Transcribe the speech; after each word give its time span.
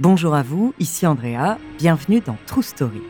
Bonjour 0.00 0.36
à 0.36 0.44
vous, 0.44 0.74
ici 0.78 1.08
Andrea, 1.08 1.58
bienvenue 1.76 2.20
dans 2.20 2.36
True 2.46 2.62
Story. 2.62 3.02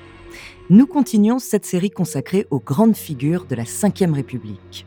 Nous 0.71 0.87
continuons 0.87 1.39
cette 1.39 1.67
série 1.67 1.91
consacrée 1.91 2.47
aux 2.51 2.61
grandes 2.61 2.97
figures 2.97 3.45
de 3.45 3.55
la 3.55 3.65
Ve 3.65 4.15
République. 4.15 4.87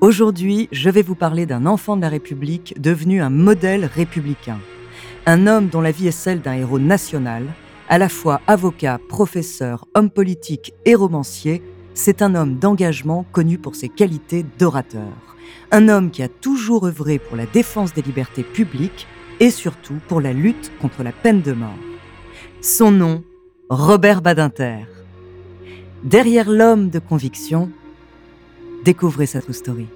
Aujourd'hui, 0.00 0.70
je 0.72 0.88
vais 0.88 1.02
vous 1.02 1.14
parler 1.14 1.44
d'un 1.44 1.66
enfant 1.66 1.96
de 1.96 2.00
la 2.00 2.08
République 2.08 2.80
devenu 2.80 3.20
un 3.20 3.28
modèle 3.28 3.84
républicain. 3.84 4.58
Un 5.26 5.46
homme 5.46 5.68
dont 5.68 5.82
la 5.82 5.90
vie 5.90 6.08
est 6.08 6.12
celle 6.12 6.40
d'un 6.40 6.54
héros 6.54 6.78
national, 6.78 7.44
à 7.90 7.98
la 7.98 8.08
fois 8.08 8.40
avocat, 8.46 8.98
professeur, 9.10 9.86
homme 9.92 10.08
politique 10.08 10.72
et 10.86 10.94
romancier, 10.94 11.62
c'est 11.92 12.22
un 12.22 12.36
homme 12.36 12.58
d'engagement 12.58 13.26
connu 13.32 13.58
pour 13.58 13.74
ses 13.74 13.90
qualités 13.90 14.46
d'orateur. 14.58 15.12
Un 15.72 15.90
homme 15.90 16.10
qui 16.10 16.22
a 16.22 16.28
toujours 16.28 16.86
œuvré 16.86 17.18
pour 17.18 17.36
la 17.36 17.44
défense 17.44 17.92
des 17.92 18.00
libertés 18.00 18.44
publiques 18.44 19.06
et 19.40 19.50
surtout 19.50 19.98
pour 20.08 20.20
la 20.20 20.32
lutte 20.32 20.72
contre 20.80 21.02
la 21.02 21.12
peine 21.12 21.42
de 21.42 21.52
mort. 21.52 21.78
Son 22.60 22.90
nom, 22.90 23.22
Robert 23.68 24.22
Badinter. 24.22 24.86
Derrière 26.02 26.50
l'homme 26.50 26.90
de 26.90 26.98
conviction, 26.98 27.70
découvrez 28.84 29.26
sa 29.26 29.40
true 29.40 29.54
story. 29.54 29.86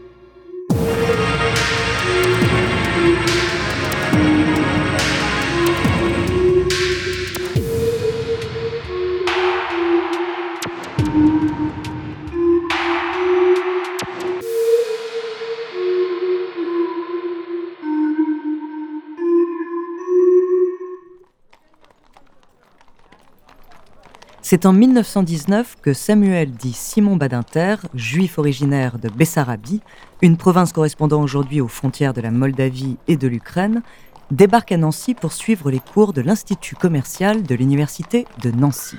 C'est 24.50 24.64
en 24.64 24.72
1919 24.72 25.76
que 25.82 25.92
Samuel 25.92 26.52
dit 26.52 26.72
Simon 26.72 27.16
Badinter, 27.16 27.76
juif 27.92 28.38
originaire 28.38 28.98
de 28.98 29.10
Bessarabie, 29.10 29.82
une 30.22 30.38
province 30.38 30.72
correspondant 30.72 31.20
aujourd'hui 31.20 31.60
aux 31.60 31.68
frontières 31.68 32.14
de 32.14 32.22
la 32.22 32.30
Moldavie 32.30 32.96
et 33.08 33.18
de 33.18 33.28
l'Ukraine, 33.28 33.82
débarque 34.30 34.72
à 34.72 34.78
Nancy 34.78 35.12
pour 35.12 35.34
suivre 35.34 35.70
les 35.70 35.80
cours 35.80 36.14
de 36.14 36.22
l'Institut 36.22 36.76
commercial 36.76 37.42
de 37.42 37.54
l'Université 37.54 38.24
de 38.42 38.50
Nancy. 38.50 38.96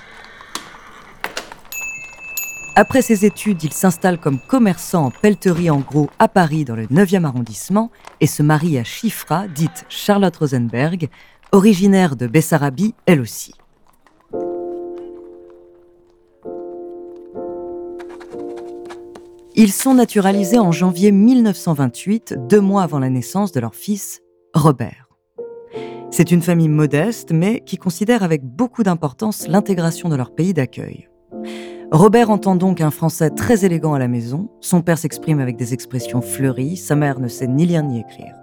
Après 2.75 3.01
ses 3.01 3.25
études, 3.25 3.63
il 3.63 3.73
s'installe 3.73 4.19
comme 4.19 4.37
commerçant 4.47 5.05
en 5.05 5.09
pelleterie 5.09 5.71
en 5.71 5.79
gros 5.79 6.11
à 6.19 6.27
Paris 6.27 6.63
dans 6.63 6.75
le 6.75 6.85
9e 6.85 7.23
arrondissement 7.23 7.89
et 8.21 8.27
se 8.27 8.43
marie 8.43 8.77
à 8.77 8.83
Chifra, 8.83 9.47
dite 9.47 9.87
Charlotte 9.89 10.37
Rosenberg, 10.37 11.09
originaire 11.51 12.15
de 12.15 12.27
Bessarabie 12.27 12.93
elle 13.07 13.19
aussi. 13.19 13.55
Ils 19.61 19.73
sont 19.73 19.93
naturalisés 19.93 20.57
en 20.57 20.71
janvier 20.71 21.11
1928, 21.11 22.35
deux 22.47 22.61
mois 22.61 22.81
avant 22.81 22.97
la 22.97 23.09
naissance 23.09 23.51
de 23.51 23.59
leur 23.59 23.75
fils, 23.75 24.21
Robert. 24.53 25.09
C'est 26.11 26.31
une 26.31 26.41
famille 26.41 26.69
modeste, 26.69 27.33
mais 27.33 27.59
qui 27.65 27.75
considère 27.75 28.23
avec 28.23 28.41
beaucoup 28.41 28.83
d'importance 28.83 29.49
l'intégration 29.49 30.07
de 30.07 30.15
leur 30.15 30.33
pays 30.33 30.53
d'accueil. 30.53 31.09
Robert 31.91 32.29
entend 32.29 32.55
donc 32.55 32.79
un 32.79 32.89
français 32.89 33.31
très 33.31 33.65
élégant 33.65 33.93
à 33.93 33.99
la 33.99 34.07
maison, 34.07 34.49
son 34.61 34.81
père 34.81 34.97
s'exprime 34.97 35.41
avec 35.41 35.57
des 35.57 35.73
expressions 35.73 36.21
fleuries, 36.21 36.77
sa 36.77 36.95
mère 36.95 37.19
ne 37.19 37.27
sait 37.27 37.47
ni 37.47 37.65
lire 37.65 37.83
ni 37.83 37.99
écrire. 37.99 38.35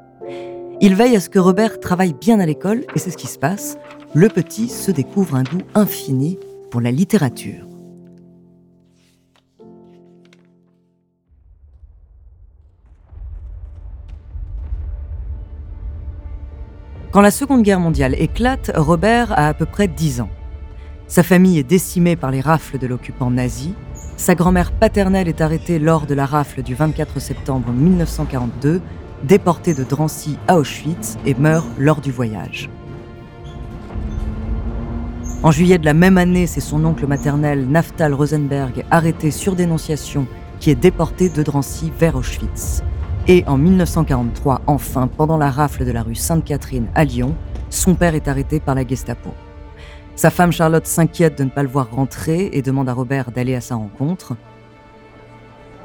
Il 0.83 0.97
veille 0.97 1.17
à 1.17 1.21
ce 1.21 1.31
que 1.31 1.39
Robert 1.39 1.81
travaille 1.81 2.13
bien 2.13 2.41
à 2.41 2.45
l'école, 2.45 2.85
et 2.95 2.99
c'est 2.99 3.11
ce 3.11 3.17
qui 3.17 3.27
se 3.27 3.39
passe. 3.39 3.79
Le 4.13 4.29
petit 4.29 4.69
se 4.69 4.91
découvre 4.91 5.35
un 5.37 5.45
goût 5.45 5.63
infini 5.75 6.39
pour 6.71 6.83
la 6.83 6.91
littérature. 6.91 7.67
Quand 17.17 17.23
la 17.23 17.31
Seconde 17.31 17.63
Guerre 17.63 17.81
mondiale 17.81 18.15
éclate, 18.19 18.71
Robert 18.77 19.33
a 19.33 19.49
à 19.49 19.55
peu 19.55 19.65
près 19.65 19.89
10 19.89 20.21
ans. 20.21 20.29
Sa 21.07 21.23
famille 21.23 21.59
est 21.59 21.63
décimée 21.63 22.15
par 22.15 22.31
les 22.31 22.43
rafles 22.43 22.77
de 22.77 22.87
l'occupant 22.87 23.31
nazi. 23.31 23.73
Sa 24.19 24.35
grand-mère 24.35 24.71
paternelle 24.71 25.27
est 25.27 25.41
arrêtée 25.41 25.79
lors 25.79 26.05
de 26.05 26.13
la 26.13 26.27
rafle 26.27 26.63
du 26.63 26.75
24 26.75 27.19
septembre 27.19 27.73
1942, 27.73 28.83
déportée 29.25 29.73
de 29.73 29.83
Drancy 29.83 30.37
à 30.47 30.59
Auschwitz 30.59 31.17
et 31.25 31.33
meurt 31.33 31.67
lors 31.79 32.03
du 32.03 32.13
voyage. 32.13 32.69
En 35.43 35.51
juillet 35.51 35.79
de 35.79 35.87
la 35.87 35.95
même 35.95 36.19
année, 36.19 36.47
c'est 36.47 36.61
son 36.61 36.85
oncle 36.85 37.07
maternel, 37.07 37.67
Naftal 37.67 38.13
Rosenberg, 38.13 38.85
arrêté 38.91 39.31
sur 39.31 39.57
dénonciation, 39.57 40.27
qui 40.61 40.69
est 40.69 40.75
déporté 40.75 41.31
de 41.31 41.43
Drancy 41.43 41.91
vers 41.99 42.17
Auschwitz. 42.17 42.83
Et 43.29 43.43
en 43.49 43.59
1943, 43.59 44.61
enfin, 44.69 45.09
pendant 45.09 45.37
la 45.37 45.51
rafle 45.51 45.85
de 45.85 45.91
la 45.91 46.05
rue 46.05 46.15
Sainte-Catherine 46.15 46.87
à 46.95 47.03
Lyon, 47.03 47.35
son 47.71 47.97
père 47.97 48.15
est 48.15 48.29
arrêté 48.29 48.61
par 48.61 48.77
la 48.77 48.87
Gestapo. 48.87 49.31
Sa 50.15 50.31
femme 50.31 50.53
Charlotte 50.53 50.87
s'inquiète 50.87 51.37
de 51.37 51.43
ne 51.43 51.51
pas 51.51 51.65
le 51.65 51.69
voir 51.69 51.91
rentrer 51.91 52.51
et 52.53 52.63
demande 52.63 52.89
à 52.89 52.93
Robert 52.93 53.33
d'aller 53.33 53.57
à 53.57 53.61
sa 53.61 53.75
rencontre. 53.75 54.37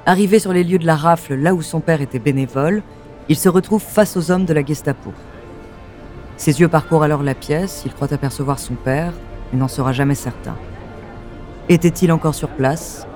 Arrivé 0.05 0.37
sur 0.37 0.53
les 0.53 0.63
lieux 0.63 0.77
de 0.77 0.85
la 0.85 0.95
rafle, 0.95 1.33
là 1.33 1.55
où 1.55 1.63
son 1.63 1.79
père 1.79 2.01
était 2.01 2.19
bénévole, 2.19 2.83
il 3.27 3.35
se 3.35 3.49
retrouve 3.49 3.81
face 3.81 4.15
aux 4.17 4.29
hommes 4.29 4.45
de 4.45 4.53
la 4.53 4.63
Gestapo. 4.63 5.11
Ses 6.37 6.59
yeux 6.59 6.67
parcourent 6.67 7.03
alors 7.03 7.23
la 7.23 7.33
pièce, 7.33 7.81
il 7.87 7.93
croit 7.93 8.13
apercevoir 8.13 8.59
son 8.59 8.75
père, 8.75 9.13
mais 9.51 9.57
n'en 9.57 9.67
sera 9.67 9.93
jamais 9.93 10.15
certain. 10.15 10.55
Était-il 11.69 12.11
encore 12.11 12.35
sur 12.35 12.49
place? 12.49 13.07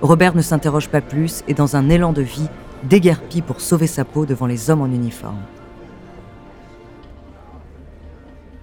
Robert 0.00 0.34
ne 0.34 0.42
s'interroge 0.42 0.88
pas 0.88 1.02
plus 1.02 1.44
et 1.48 1.54
dans 1.54 1.76
un 1.76 1.90
élan 1.90 2.12
de 2.14 2.22
vie, 2.22 2.48
déguerpit 2.88 3.42
pour 3.42 3.60
sauver 3.60 3.86
sa 3.86 4.04
peau 4.04 4.26
devant 4.26 4.46
les 4.46 4.70
hommes 4.70 4.82
en 4.82 4.86
uniforme. 4.86 5.42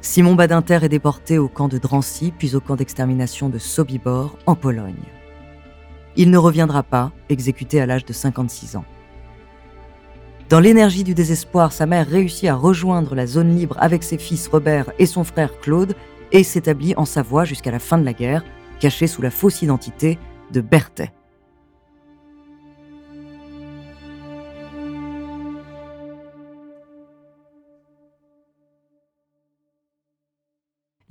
Simon 0.02 0.36
Badinter 0.36 0.80
est 0.84 0.90
déporté 0.90 1.38
au 1.38 1.48
camp 1.48 1.68
de 1.68 1.78
Drancy, 1.78 2.34
puis 2.38 2.56
au 2.56 2.60
camp 2.60 2.76
d'extermination 2.76 3.50
de 3.50 3.60
Sobibor, 3.60 4.38
en 4.46 4.56
Pologne. 4.56 5.04
Il 6.16 6.32
ne 6.32 6.38
reviendra 6.38 6.84
pas, 6.84 7.12
exécuté 7.30 7.80
à 7.80 7.86
l'âge 7.86 8.06
de 8.06 8.14
56 8.14 8.76
ans. 8.76 8.86
Dans 10.50 10.60
l'énergie 10.60 11.06
du 11.06 11.14
désespoir, 11.14 11.72
sa 11.72 11.86
mère 11.86 12.08
réussit 12.08 12.50
à 12.50 12.56
rejoindre 12.56 13.16
la 13.16 13.26
zone 13.26 13.56
libre 13.56 13.78
avec 13.80 14.04
ses 14.04 14.18
fils 14.18 14.48
Robert 14.50 14.92
et 15.00 15.06
son 15.06 15.24
frère 15.24 15.58
Claude 15.62 15.96
et 16.34 16.44
s'établit 16.44 16.94
en 16.98 17.06
Savoie 17.06 17.46
jusqu'à 17.46 17.72
la 17.72 17.80
fin 17.80 17.98
de 17.98 18.04
la 18.04 18.14
guerre, 18.14 18.44
caché 18.80 19.08
sous 19.08 19.22
la 19.22 19.32
fausse 19.32 19.62
identité 19.62 20.20
de 20.52 20.60
Berthet. 20.60 21.14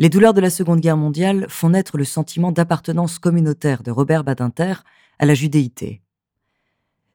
Les 0.01 0.09
douleurs 0.09 0.33
de 0.33 0.41
la 0.41 0.49
Seconde 0.49 0.81
Guerre 0.81 0.97
mondiale 0.97 1.45
font 1.51 1.69
naître 1.69 1.99
le 1.99 2.07
sentiment 2.07 2.53
d'appartenance 2.53 3.19
communautaire 3.19 3.83
de 3.83 3.91
Robert 3.91 4.25
Badinter 4.25 4.77
à 5.19 5.27
la 5.27 5.35
judéité. 5.35 6.01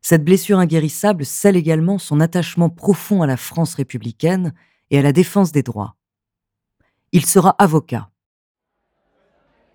Cette 0.03 0.23
blessure 0.23 0.59
inguérissable 0.59 1.25
scelle 1.25 1.55
également 1.55 1.97
son 1.97 2.19
attachement 2.19 2.69
profond 2.69 3.23
à 3.23 3.27
la 3.27 3.37
France 3.37 3.73
républicaine 3.73 4.53
et 4.91 4.99
à 4.99 5.01
la 5.01 5.13
défense 5.13 5.51
des 5.51 5.63
droits. 5.63 5.95
Il 7.11 7.25
sera 7.25 7.55
avocat. 7.57 8.11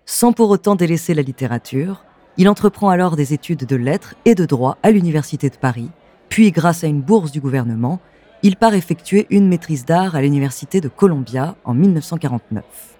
Sans 0.05 0.31
pour 0.31 0.49
autant 0.49 0.75
délaisser 0.75 1.13
la 1.13 1.21
littérature, 1.21 2.05
il 2.37 2.47
entreprend 2.47 2.87
alors 2.87 3.17
des 3.17 3.33
études 3.33 3.65
de 3.65 3.75
lettres 3.75 4.15
et 4.23 4.35
de 4.35 4.45
droit 4.45 4.77
à 4.83 4.91
l'Université 4.91 5.49
de 5.49 5.57
Paris, 5.57 5.89
puis 6.29 6.51
grâce 6.51 6.85
à 6.85 6.87
une 6.87 7.01
bourse 7.01 7.33
du 7.33 7.41
gouvernement, 7.41 7.99
il 8.41 8.55
part 8.55 8.73
effectuer 8.73 9.27
une 9.29 9.49
maîtrise 9.49 9.83
d'art 9.83 10.15
à 10.15 10.21
l'Université 10.21 10.79
de 10.79 10.87
Columbia 10.87 11.57
en 11.65 11.73
1949. 11.73 12.99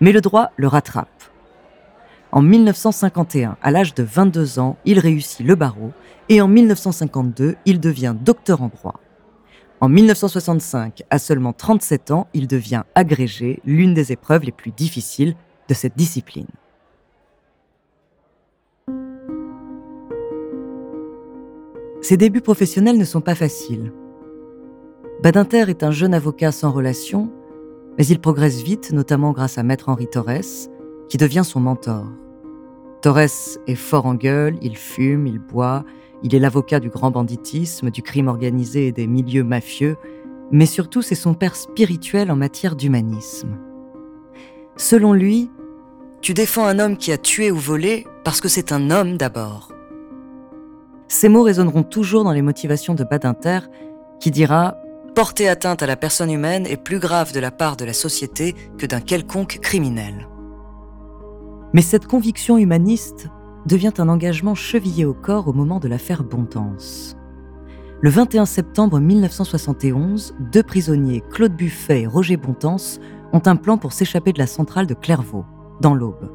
Mais 0.00 0.12
le 0.12 0.20
droit 0.20 0.50
le 0.56 0.68
rattrape. 0.68 1.08
En 2.30 2.42
1951, 2.42 3.56
à 3.62 3.70
l'âge 3.70 3.94
de 3.94 4.02
22 4.02 4.58
ans, 4.58 4.76
il 4.84 4.98
réussit 4.98 5.46
le 5.46 5.54
barreau 5.54 5.92
et 6.28 6.40
en 6.40 6.48
1952, 6.48 7.56
il 7.64 7.80
devient 7.80 8.14
docteur 8.20 8.62
en 8.62 8.68
droit. 8.68 9.00
En 9.80 9.88
1965, 9.88 11.04
à 11.08 11.18
seulement 11.18 11.52
37 11.52 12.10
ans, 12.10 12.26
il 12.34 12.46
devient 12.46 12.82
agrégé, 12.94 13.60
l'une 13.64 13.94
des 13.94 14.12
épreuves 14.12 14.44
les 14.44 14.52
plus 14.52 14.72
difficiles 14.72 15.36
de 15.68 15.74
cette 15.74 15.96
discipline. 15.96 16.48
Ses 22.02 22.16
débuts 22.16 22.40
professionnels 22.40 22.98
ne 22.98 23.04
sont 23.04 23.20
pas 23.20 23.34
faciles. 23.34 23.92
Badinter 25.22 25.68
est 25.68 25.82
un 25.82 25.90
jeune 25.90 26.14
avocat 26.14 26.52
sans 26.52 26.70
relation, 26.70 27.30
mais 27.98 28.06
il 28.06 28.20
progresse 28.20 28.62
vite, 28.62 28.92
notamment 28.92 29.32
grâce 29.32 29.58
à 29.58 29.64
Maître 29.64 29.88
Henri 29.88 30.06
Torres, 30.06 30.68
qui 31.08 31.16
devient 31.16 31.42
son 31.44 31.60
mentor. 31.60 32.06
Torres 33.02 33.58
est 33.66 33.74
fort 33.74 34.06
en 34.06 34.14
gueule, 34.14 34.56
il 34.62 34.76
fume, 34.76 35.26
il 35.26 35.40
boit, 35.40 35.84
il 36.22 36.34
est 36.34 36.38
l'avocat 36.38 36.80
du 36.80 36.90
grand 36.90 37.10
banditisme, 37.10 37.90
du 37.90 38.02
crime 38.02 38.28
organisé 38.28 38.86
et 38.86 38.92
des 38.92 39.06
milieux 39.06 39.44
mafieux, 39.44 39.96
mais 40.50 40.66
surtout 40.66 41.02
c'est 41.02 41.14
son 41.14 41.34
père 41.34 41.56
spirituel 41.56 42.30
en 42.30 42.36
matière 42.36 42.76
d'humanisme. 42.76 43.58
Selon 44.76 45.12
lui, 45.12 45.50
tu 46.20 46.34
défends 46.34 46.66
un 46.66 46.78
homme 46.78 46.96
qui 46.96 47.12
a 47.12 47.18
tué 47.18 47.50
ou 47.50 47.56
volé 47.56 48.06
parce 48.24 48.40
que 48.40 48.48
c'est 48.48 48.72
un 48.72 48.90
homme 48.90 49.16
d'abord. 49.16 49.72
Ces 51.08 51.28
mots 51.28 51.42
résonneront 51.42 51.84
toujours 51.84 52.24
dans 52.24 52.32
les 52.32 52.42
motivations 52.42 52.94
de 52.94 53.04
Badinter, 53.04 53.60
qui 54.20 54.30
dira 54.30 54.76
Porter 55.18 55.48
atteinte 55.48 55.82
à 55.82 55.86
la 55.88 55.96
personne 55.96 56.30
humaine 56.30 56.64
est 56.64 56.76
plus 56.76 57.00
grave 57.00 57.32
de 57.32 57.40
la 57.40 57.50
part 57.50 57.76
de 57.76 57.84
la 57.84 57.92
société 57.92 58.54
que 58.78 58.86
d'un 58.86 59.00
quelconque 59.00 59.58
criminel. 59.60 60.28
Mais 61.72 61.82
cette 61.82 62.06
conviction 62.06 62.56
humaniste 62.56 63.26
devient 63.66 63.94
un 63.98 64.08
engagement 64.08 64.54
chevillé 64.54 65.04
au 65.04 65.14
corps 65.14 65.48
au 65.48 65.52
moment 65.52 65.80
de 65.80 65.88
l'affaire 65.88 66.22
Bontemps. 66.22 66.76
Le 68.00 68.10
21 68.10 68.46
septembre 68.46 69.00
1971, 69.00 70.36
deux 70.52 70.62
prisonniers, 70.62 71.24
Claude 71.32 71.56
Buffet 71.56 72.02
et 72.02 72.06
Roger 72.06 72.36
Bontemps, 72.36 73.00
ont 73.32 73.42
un 73.44 73.56
plan 73.56 73.76
pour 73.76 73.92
s'échapper 73.92 74.32
de 74.32 74.38
la 74.38 74.46
centrale 74.46 74.86
de 74.86 74.94
Clairvaux, 74.94 75.46
dans 75.80 75.96
l'Aube. 75.96 76.30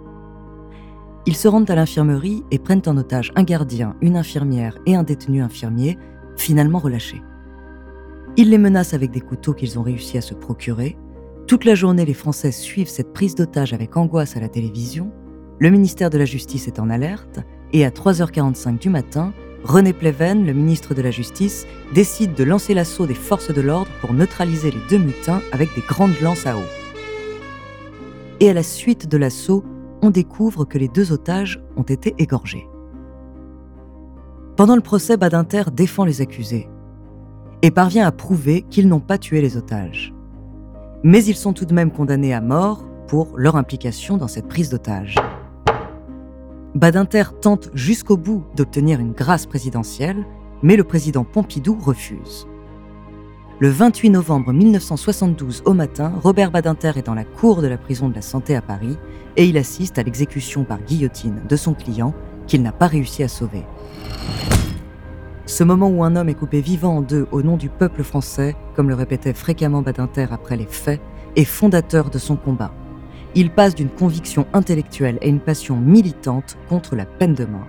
Ils 1.26 1.38
se 1.38 1.48
rendent 1.48 1.72
à 1.72 1.76
l'infirmerie 1.76 2.44
et 2.52 2.60
prennent 2.60 2.82
en 2.88 2.98
otage 2.98 3.32
un 3.38 3.44
gardien, 3.44 3.96
une 4.02 4.18
infirmière 4.18 4.78
et 4.86 4.98
un 4.98 5.04
détenu 5.04 5.42
infirmier, 5.42 5.98
finalement 6.36 6.80
relâchés. 6.80 7.22
Ils 8.38 8.50
les 8.50 8.58
menacent 8.58 8.94
avec 8.94 9.12
des 9.12 9.22
couteaux 9.22 9.54
qu'ils 9.54 9.78
ont 9.78 9.84
réussi 9.84 10.18
à 10.18 10.22
se 10.22 10.34
procurer. 10.34 10.98
Toute 11.48 11.66
la 11.66 11.76
journée, 11.76 12.06
les 12.06 12.14
Français 12.14 12.52
suivent 12.52 12.90
cette 12.90 13.14
prise 13.14 13.36
d'otage 13.36 13.74
avec 13.74 13.96
angoisse 13.98 14.38
à 14.38 14.40
la 14.40 14.50
télévision 14.50 15.12
le 15.60 15.70
ministère 15.70 16.10
de 16.10 16.18
la 16.18 16.26
Justice 16.26 16.68
est 16.68 16.80
en 16.80 16.90
alerte 16.90 17.40
et 17.72 17.86
à 17.86 17.90
3h45 17.90 18.80
du 18.80 18.90
matin, 18.90 19.34
René 19.64 19.94
Pleven, 19.94 20.46
le 20.46 20.52
ministre 20.52 20.94
de 20.94 21.02
la 21.02 21.12
Justice, 21.12 21.66
décide 21.94 22.34
de 22.34 22.44
lancer 22.44 22.74
l'assaut 22.74 23.06
des 23.06 23.14
forces 23.14 23.54
de 23.54 23.62
l'ordre 23.62 23.90
pour 24.02 24.14
neutraliser 24.14 24.72
les 24.72 24.82
deux 24.90 24.98
mutins 24.98 25.42
avec 25.52 25.74
des 25.76 25.82
grandes 25.88 26.20
lances 26.22 26.46
à 26.48 26.58
eau. 26.58 26.64
Et 28.40 28.50
à 28.50 28.54
la 28.54 28.64
suite 28.64 29.08
de 29.08 29.16
l'assaut, 29.16 29.64
on 30.02 30.10
découvre 30.10 30.66
que 30.66 30.78
les 30.78 30.90
deux 30.90 31.14
otages 31.14 31.64
ont 31.78 31.84
été 31.84 32.14
égorgés. 32.18 32.68
Pendant 34.58 34.76
le 34.76 34.82
procès, 34.82 35.16
Badinter 35.16 35.64
défend 35.72 36.04
les 36.04 36.20
accusés 36.20 36.68
et 37.64 37.72
parvient 37.72 38.06
à 38.06 38.12
prouver 38.12 38.64
qu'ils 38.70 38.90
n'ont 38.90 39.00
pas 39.00 39.18
tué 39.18 39.42
les 39.42 39.58
otages. 39.58 40.14
Mais 41.02 41.24
ils 41.24 41.36
sont 41.36 41.54
tout 41.54 41.66
de 41.66 41.74
même 41.74 41.92
condamnés 41.92 42.34
à 42.34 42.42
mort 42.42 42.86
pour 43.08 43.38
leur 43.38 43.56
implication 43.56 44.18
dans 44.18 44.28
cette 44.28 44.48
prise 44.48 44.70
d'otages. 44.70 45.16
Badinter 46.76 47.24
tente 47.42 47.70
jusqu'au 47.74 48.18
bout 48.18 48.44
d'obtenir 48.56 49.00
une 49.00 49.14
grâce 49.14 49.46
présidentielle, 49.46 50.26
mais 50.62 50.76
le 50.76 50.84
président 50.84 51.24
Pompidou 51.24 51.78
refuse. 51.80 52.48
Le 53.60 53.70
28 53.70 54.10
novembre 54.10 54.52
1972 54.52 55.64
au 55.66 55.74
matin, 55.74 56.12
Robert 56.22 56.52
Badinter 56.52 56.94
est 56.98 57.06
dans 57.06 57.14
la 57.14 57.24
cour 57.24 57.62
de 57.62 57.68
la 57.68 57.78
prison 57.78 58.10
de 58.10 58.16
la 58.16 58.22
Santé 58.22 58.56
à 58.56 58.62
Paris 58.62 58.98
et 59.38 59.46
il 59.46 59.58
assiste 59.58 59.98
à 60.00 60.04
l'exécution 60.04 60.66
par 60.66 60.82
guillotine 60.82 61.42
de 61.48 61.56
son 61.56 61.74
client 61.74 62.14
qu'il 62.46 62.62
n'a 62.62 62.74
pas 62.74 62.88
réussi 62.88 63.24
à 63.24 63.30
sauver. 63.30 63.64
Ce 65.46 65.64
moment 65.64 65.90
où 65.90 66.04
un 66.04 66.16
homme 66.16 66.30
est 66.30 66.36
coupé 66.36 66.62
vivant 66.62 66.98
en 66.98 67.02
deux 67.02 67.28
au 67.32 67.42
nom 67.42 67.58
du 67.58 67.70
peuple 67.70 68.04
français, 68.04 68.56
comme 68.76 68.90
le 68.90 68.96
répétait 68.96 69.34
fréquemment 69.34 69.82
Badinter 69.82 70.28
après 70.32 70.58
les 70.58 70.68
faits, 70.68 71.02
est 71.36 71.44
fondateur 71.44 72.10
de 72.10 72.18
son 72.18 72.36
combat 72.36 72.72
il 73.36 73.50
passe 73.50 73.76
d'une 73.76 73.90
conviction 73.90 74.46
intellectuelle 74.54 75.18
et 75.22 75.30
une 75.30 75.40
passion 75.40 75.78
militante 75.78 76.58
contre 76.70 76.96
la 76.96 77.06
peine 77.06 77.34
de 77.34 77.46
mort. 77.46 77.68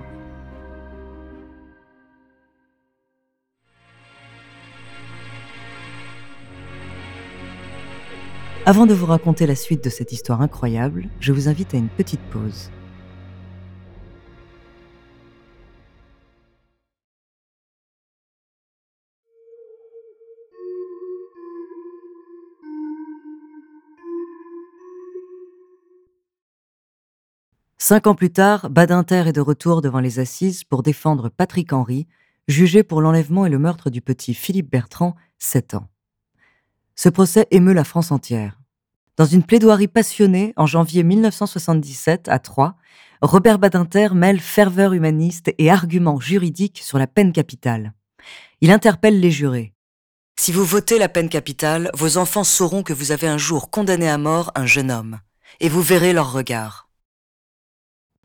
Avant 8.66 8.86
de 8.86 8.94
vous 8.94 9.06
raconter 9.06 9.46
la 9.46 9.54
suite 9.54 9.84
de 9.84 9.90
cette 9.90 10.12
histoire 10.12 10.40
incroyable, 10.40 11.08
je 11.20 11.32
vous 11.32 11.48
invite 11.48 11.74
à 11.74 11.76
une 11.76 11.88
petite 11.88 12.22
pause. 12.30 12.70
Cinq 27.86 28.06
ans 28.06 28.14
plus 28.14 28.30
tard, 28.30 28.70
Badinter 28.70 29.24
est 29.26 29.34
de 29.34 29.42
retour 29.42 29.82
devant 29.82 30.00
les 30.00 30.18
assises 30.18 30.64
pour 30.64 30.82
défendre 30.82 31.28
Patrick 31.28 31.70
Henry, 31.70 32.06
jugé 32.48 32.82
pour 32.82 33.02
l'enlèvement 33.02 33.44
et 33.44 33.50
le 33.50 33.58
meurtre 33.58 33.90
du 33.90 34.00
petit 34.00 34.32
Philippe 34.32 34.70
Bertrand, 34.70 35.14
7 35.38 35.74
ans. 35.74 35.88
Ce 36.96 37.10
procès 37.10 37.46
émeut 37.50 37.74
la 37.74 37.84
France 37.84 38.10
entière. 38.10 38.58
Dans 39.18 39.26
une 39.26 39.42
plaidoirie 39.42 39.88
passionnée 39.88 40.54
en 40.56 40.64
janvier 40.64 41.02
1977 41.02 42.30
à 42.30 42.38
Troyes, 42.38 42.74
Robert 43.20 43.58
Badinter 43.58 44.14
mêle 44.14 44.40
ferveur 44.40 44.94
humaniste 44.94 45.52
et 45.58 45.70
arguments 45.70 46.20
juridiques 46.20 46.80
sur 46.82 46.96
la 46.96 47.06
peine 47.06 47.32
capitale. 47.32 47.92
Il 48.62 48.70
interpelle 48.70 49.20
les 49.20 49.30
jurés. 49.30 49.74
Si 50.40 50.52
vous 50.52 50.64
votez 50.64 50.98
la 50.98 51.10
peine 51.10 51.28
capitale, 51.28 51.90
vos 51.92 52.16
enfants 52.16 52.44
sauront 52.44 52.82
que 52.82 52.94
vous 52.94 53.12
avez 53.12 53.28
un 53.28 53.36
jour 53.36 53.68
condamné 53.68 54.08
à 54.08 54.16
mort 54.16 54.52
un 54.54 54.64
jeune 54.64 54.90
homme, 54.90 55.20
et 55.60 55.68
vous 55.68 55.82
verrez 55.82 56.14
leur 56.14 56.32
regard. 56.32 56.83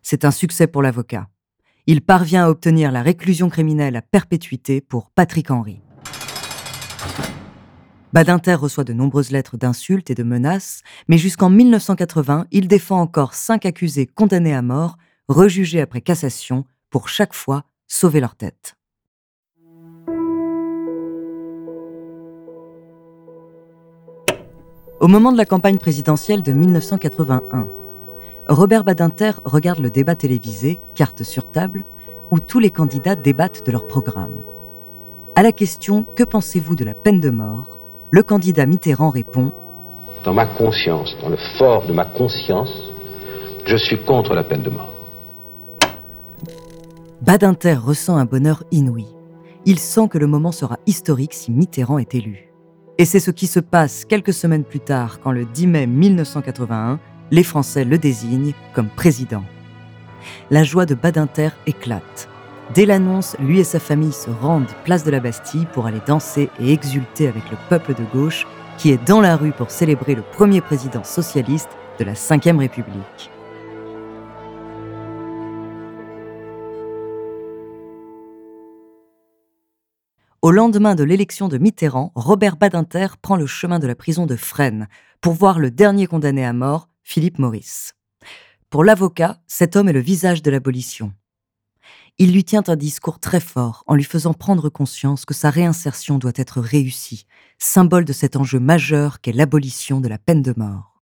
C'est 0.02 0.26
un 0.26 0.32
succès 0.32 0.68
pour 0.68 0.82
l'avocat. 0.82 1.28
Il 1.88 2.02
parvient 2.02 2.46
à 2.46 2.50
obtenir 2.50 2.92
la 2.92 3.02
réclusion 3.02 3.50
criminelle 3.50 3.96
à 3.96 4.02
perpétuité 4.02 4.82
pour 4.82 5.10
Patrick 5.10 5.50
Henry. 5.50 5.82
Badinter 8.12 8.56
reçoit 8.56 8.84
de 8.84 8.94
nombreuses 8.94 9.32
lettres 9.32 9.58
d'insultes 9.58 10.10
et 10.10 10.16
de 10.16 10.24
menaces, 10.24 10.82
mais 11.08 11.20
jusqu'en 11.20 11.50
1980, 11.50 12.48
il 12.52 12.68
défend 12.68 13.00
encore 13.00 13.36
cinq 13.36 13.66
accusés 13.66 14.08
condamnés 14.08 14.56
à 14.56 14.64
mort, 14.64 14.98
rejugés 15.28 15.82
après 15.82 16.02
cassation, 16.02 16.66
pour 16.90 17.08
chaque 17.08 17.36
fois 17.36 17.66
sauver 17.88 18.20
leur 18.20 18.36
tête. 18.36 18.76
Au 25.00 25.08
moment 25.08 25.32
de 25.32 25.38
la 25.38 25.46
campagne 25.46 25.78
présidentielle 25.78 26.44
de 26.44 26.52
1981, 26.52 27.68
Robert 28.50 28.84
Badinter 28.84 29.34
regarde 29.46 29.78
le 29.80 29.92
débat 29.92 30.16
télévisé, 30.16 30.80
carte 30.96 31.22
sur 31.22 31.52
table, 31.52 31.84
où 32.32 32.40
tous 32.40 32.58
les 32.60 32.72
candidats 32.72 33.16
débattent 33.16 33.64
de 33.66 33.72
leur 33.72 33.86
programme. 33.86 34.34
À 35.36 35.44
la 35.44 35.52
question 35.52 36.04
Que 36.16 36.24
pensez-vous 36.24 36.76
de 36.76 36.84
la 36.84 36.94
peine 36.96 37.20
de 37.20 37.30
mort? 37.30 37.78
le 38.12 38.24
candidat 38.24 38.66
Mitterrand 38.66 39.12
répond 39.12 39.52
Dans 40.24 40.34
ma 40.34 40.48
conscience, 40.48 41.16
dans 41.22 41.30
le 41.30 41.38
fort 41.60 41.86
de 41.86 41.94
ma 41.94 42.06
conscience, 42.06 42.90
je 43.68 43.78
suis 43.78 44.04
contre 44.04 44.34
la 44.34 44.44
peine 44.44 44.64
de 44.64 44.72
mort. 44.72 44.92
Badinter 47.22 47.76
ressent 47.76 48.18
un 48.18 48.26
bonheur 48.26 48.64
inouï. 48.72 49.06
Il 49.66 49.78
sent 49.78 50.08
que 50.10 50.18
le 50.18 50.26
moment 50.26 50.52
sera 50.52 50.80
historique 50.88 51.36
si 51.36 51.52
Mitterrand 51.52 52.00
est 52.00 52.16
élu. 52.16 52.52
Et 52.98 53.06
c'est 53.06 53.20
ce 53.20 53.30
qui 53.30 53.46
se 53.46 53.60
passe 53.60 54.06
quelques 54.06 54.34
semaines 54.34 54.64
plus 54.64 54.80
tard 54.80 55.20
quand 55.20 55.32
le 55.32 55.46
10 55.46 55.68
mai 55.68 55.86
1981, 55.86 57.00
les 57.32 57.44
Français 57.44 57.86
le 57.86 57.98
désignent 57.98 58.54
comme 58.74 58.90
président. 58.90 59.44
La 60.50 60.64
joie 60.64 60.86
de 60.86 60.96
Badinter 60.96 61.50
éclate. 61.66 62.28
Dès 62.74 62.86
l'annonce, 62.86 63.36
lui 63.40 63.60
et 63.60 63.64
sa 63.64 63.80
famille 63.80 64.14
se 64.14 64.30
rendent 64.30 64.72
place 64.84 65.04
de 65.04 65.12
la 65.12 65.20
Bastille 65.20 65.68
pour 65.74 65.88
aller 65.88 66.02
danser 66.06 66.50
et 66.60 66.72
exulter 66.72 67.28
avec 67.28 67.50
le 67.50 67.58
peuple 67.70 67.96
de 67.96 68.04
gauche 68.14 68.46
qui 68.78 68.92
est 68.92 69.08
dans 69.08 69.22
la 69.22 69.36
rue 69.36 69.52
pour 69.52 69.72
célébrer 69.72 70.16
le 70.16 70.22
premier 70.22 70.62
président 70.62 71.04
socialiste 71.04 71.70
de 72.00 72.06
la 72.06 72.14
Ve 72.14 72.58
République. 72.58 73.32
Au 80.42 80.52
lendemain 80.52 80.96
de 80.96 81.04
l'élection 81.04 81.50
de 81.50 81.58
Mitterrand, 81.58 82.14
Robert 82.16 82.56
Badinter 82.56 83.08
prend 83.22 83.36
le 83.36 83.46
chemin 83.46 83.78
de 83.78 83.88
la 83.88 83.96
prison 83.96 84.26
de 84.26 84.38
Fresnes 84.38 84.88
pour 85.20 85.34
voir 85.34 85.60
le 85.60 85.70
dernier 85.70 86.08
condamné 86.08 86.46
à 86.46 86.54
mort, 86.54 86.88
Philippe 87.10 87.40
Maurice. 87.40 87.94
Pour 88.70 88.84
l'avocat, 88.84 89.40
cet 89.48 89.76
homme 89.76 89.90
est 89.90 89.94
le 89.94 90.00
visage 90.00 90.44
de 90.44 90.52
l'abolition. 90.52 91.12
Il 92.20 92.32
lui 92.32 92.44
tient 92.44 92.62
un 92.68 92.76
discours 92.76 93.18
très 93.18 93.40
fort 93.40 93.84
en 93.88 93.96
lui 93.96 94.04
faisant 94.04 94.36
prendre 94.36 94.70
conscience 94.70 95.26
que 95.26 95.34
sa 95.34 95.50
réinsertion 95.50 96.20
doit 96.20 96.34
être 96.36 96.62
réussie, 96.62 97.26
symbole 97.58 98.06
de 98.06 98.14
cet 98.14 98.36
enjeu 98.36 98.60
majeur 98.60 99.22
qu'est 99.22 99.32
l'abolition 99.32 100.02
de 100.02 100.08
la 100.08 100.20
peine 100.20 100.44
de 100.44 100.54
mort. 100.56 101.02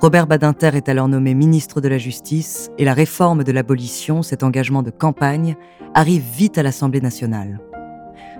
Robert 0.00 0.28
Badinter 0.28 0.76
est 0.76 0.88
alors 0.88 1.08
nommé 1.08 1.34
ministre 1.34 1.80
de 1.80 1.88
la 1.88 1.98
Justice 1.98 2.70
et 2.78 2.84
la 2.84 2.94
réforme 2.94 3.42
de 3.42 3.50
l'abolition, 3.50 4.22
cet 4.22 4.44
engagement 4.44 4.84
de 4.84 4.92
campagne, 4.92 5.56
arrive 5.92 6.22
vite 6.22 6.56
à 6.56 6.62
l'Assemblée 6.62 7.00
nationale. 7.00 7.60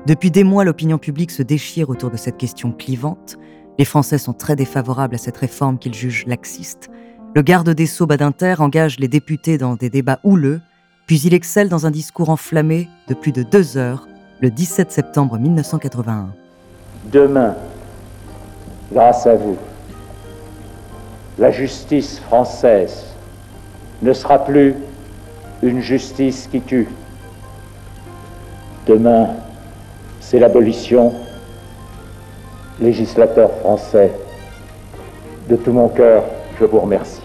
Depuis 0.06 0.30
des 0.30 0.44
mois, 0.44 0.64
l'opinion 0.64 0.96
publique 0.96 1.30
se 1.30 1.42
déchire 1.42 1.90
autour 1.90 2.10
de 2.10 2.16
cette 2.16 2.38
question 2.38 2.72
clivante. 2.72 3.36
Les 3.78 3.84
Français 3.84 4.16
sont 4.16 4.32
très 4.32 4.56
défavorables 4.56 5.14
à 5.14 5.18
cette 5.18 5.36
réforme 5.36 5.78
qu'ils 5.78 5.94
jugent 5.94 6.26
laxiste. 6.26 6.90
Le 7.34 7.42
garde 7.42 7.68
des 7.70 7.86
Sceaux 7.86 8.06
Badinter 8.06 8.54
engage 8.60 8.98
les 8.98 9.08
députés 9.08 9.58
dans 9.58 9.76
des 9.76 9.90
débats 9.90 10.18
houleux, 10.24 10.60
puis 11.06 11.20
il 11.20 11.34
excelle 11.34 11.68
dans 11.68 11.86
un 11.86 11.90
discours 11.90 12.30
enflammé 12.30 12.88
de 13.08 13.14
plus 13.14 13.30
de 13.32 13.42
deux 13.42 13.76
heures 13.76 14.08
le 14.40 14.50
17 14.50 14.90
septembre 14.90 15.38
1981. 15.38 16.30
Demain, 17.12 17.54
grâce 18.90 19.26
à 19.26 19.34
vous, 19.34 19.58
la 21.38 21.50
justice 21.50 22.18
française 22.20 23.04
ne 24.00 24.14
sera 24.14 24.44
plus 24.44 24.74
une 25.62 25.80
justice 25.80 26.48
qui 26.50 26.62
tue. 26.62 26.88
Demain, 28.86 29.36
c'est 30.30 30.38
l'abolition. 30.38 31.12
Législateur 32.80 33.50
français, 33.58 34.12
de 35.48 35.56
tout 35.56 35.72
mon 35.72 35.88
cœur, 35.88 36.24
je 36.60 36.64
vous 36.64 36.78
remercie. 36.78 37.20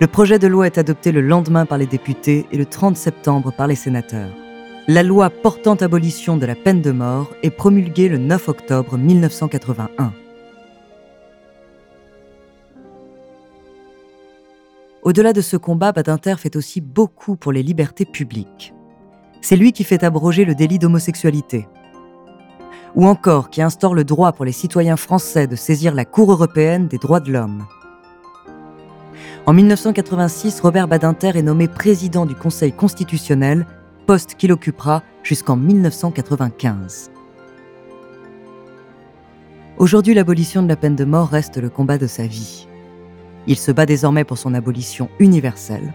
Le 0.00 0.06
projet 0.06 0.38
de 0.38 0.46
loi 0.46 0.66
est 0.66 0.76
adopté 0.76 1.12
le 1.12 1.22
lendemain 1.22 1.64
par 1.64 1.78
les 1.78 1.86
députés 1.86 2.46
et 2.52 2.58
le 2.58 2.66
30 2.66 2.94
septembre 2.96 3.52
par 3.56 3.66
les 3.66 3.74
sénateurs 3.74 4.28
la 4.86 5.02
loi 5.02 5.30
portant 5.30 5.76
abolition 5.76 6.36
de 6.36 6.44
la 6.44 6.54
peine 6.54 6.82
de 6.82 6.90
mort 6.90 7.30
est 7.42 7.48
promulguée 7.48 8.10
le 8.10 8.18
9 8.18 8.50
octobre 8.50 8.98
1981. 8.98 10.12
Au-delà 15.04 15.34
de 15.34 15.42
ce 15.42 15.58
combat, 15.58 15.92
Badinter 15.92 16.36
fait 16.38 16.56
aussi 16.56 16.80
beaucoup 16.80 17.36
pour 17.36 17.52
les 17.52 17.62
libertés 17.62 18.06
publiques. 18.06 18.72
C'est 19.42 19.56
lui 19.56 19.72
qui 19.72 19.84
fait 19.84 20.02
abroger 20.02 20.46
le 20.46 20.54
délit 20.54 20.78
d'homosexualité. 20.78 21.68
Ou 22.94 23.06
encore 23.06 23.50
qui 23.50 23.60
instaure 23.60 23.94
le 23.94 24.04
droit 24.04 24.32
pour 24.32 24.46
les 24.46 24.52
citoyens 24.52 24.96
français 24.96 25.46
de 25.46 25.56
saisir 25.56 25.94
la 25.94 26.06
Cour 26.06 26.32
européenne 26.32 26.88
des 26.88 26.96
droits 26.96 27.20
de 27.20 27.30
l'homme. 27.30 27.66
En 29.44 29.52
1986, 29.52 30.60
Robert 30.60 30.88
Badinter 30.88 31.32
est 31.34 31.42
nommé 31.42 31.68
président 31.68 32.24
du 32.24 32.34
Conseil 32.34 32.72
constitutionnel 32.72 33.66
poste 34.06 34.36
qu'il 34.36 34.52
occupera 34.52 35.02
jusqu'en 35.22 35.56
1995. 35.56 37.10
Aujourd'hui, 39.76 40.14
l'abolition 40.14 40.62
de 40.62 40.68
la 40.68 40.76
peine 40.76 40.96
de 40.96 41.04
mort 41.04 41.28
reste 41.28 41.58
le 41.58 41.68
combat 41.68 41.98
de 41.98 42.06
sa 42.06 42.26
vie. 42.26 42.68
Il 43.46 43.56
se 43.56 43.70
bat 43.70 43.86
désormais 43.86 44.24
pour 44.24 44.38
son 44.38 44.54
abolition 44.54 45.10
universelle, 45.18 45.92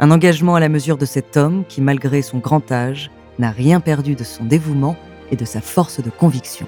un 0.00 0.10
engagement 0.10 0.54
à 0.54 0.60
la 0.60 0.68
mesure 0.68 0.98
de 0.98 1.06
cet 1.06 1.36
homme 1.36 1.64
qui, 1.68 1.80
malgré 1.80 2.20
son 2.20 2.38
grand 2.38 2.70
âge, 2.72 3.10
n'a 3.38 3.50
rien 3.50 3.80
perdu 3.80 4.14
de 4.14 4.24
son 4.24 4.44
dévouement 4.44 4.96
et 5.30 5.36
de 5.36 5.44
sa 5.44 5.60
force 5.60 6.00
de 6.02 6.10
conviction. 6.10 6.66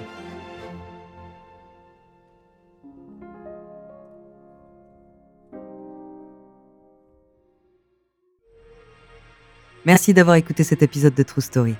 Merci 9.85 10.13
d'avoir 10.13 10.35
écouté 10.35 10.63
cet 10.63 10.83
épisode 10.83 11.13
de 11.13 11.23
True 11.23 11.41
Story. 11.41 11.75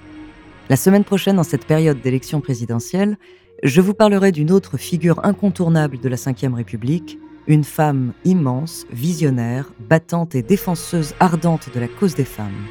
La 0.69 0.77
semaine 0.77 1.03
prochaine, 1.03 1.39
en 1.39 1.43
cette 1.43 1.65
période 1.65 1.99
d'élection 1.99 2.39
présidentielle, 2.39 3.17
je 3.63 3.81
vous 3.81 3.93
parlerai 3.93 4.31
d'une 4.31 4.51
autre 4.51 4.77
figure 4.77 5.25
incontournable 5.25 5.99
de 5.99 6.07
la 6.07 6.15
Ve 6.15 6.53
République, 6.53 7.17
une 7.47 7.63
femme 7.63 8.13
immense, 8.25 8.85
visionnaire, 8.91 9.71
battante 9.89 10.35
et 10.35 10.43
défenseuse 10.43 11.13
ardente 11.19 11.69
de 11.73 11.79
la 11.79 11.87
cause 11.87 12.15
des 12.15 12.25
femmes. 12.25 12.65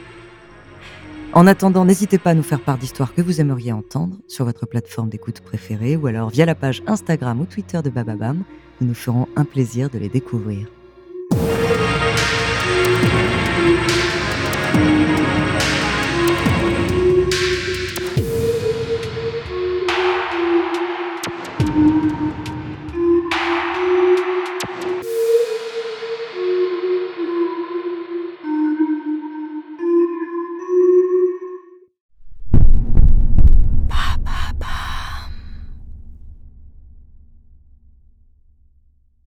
En 1.33 1.47
attendant, 1.47 1.85
n'hésitez 1.85 2.19
pas 2.19 2.31
à 2.31 2.35
nous 2.35 2.43
faire 2.43 2.61
part 2.61 2.79
d'histoires 2.79 3.13
que 3.13 3.21
vous 3.21 3.41
aimeriez 3.41 3.73
entendre 3.73 4.17
sur 4.27 4.45
votre 4.45 4.67
plateforme 4.67 5.09
d'écoute 5.09 5.41
préférée 5.41 5.97
ou 5.97 6.07
alors 6.07 6.31
via 6.31 6.47
la 6.47 6.55
page 6.55 6.83
Instagram 6.87 7.41
ou 7.41 7.45
Twitter 7.45 7.81
de 7.83 7.91
Bababam. 7.91 8.43
Nous 8.81 8.89
nous 8.89 8.95
ferons 8.95 9.29
un 9.37 9.45
plaisir 9.45 9.91
de 9.91 9.99
les 9.99 10.09
découvrir. 10.09 10.67